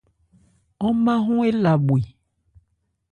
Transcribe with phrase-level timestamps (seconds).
[0.87, 1.99] Ɔ́n ma ɔ́n éla bhwe.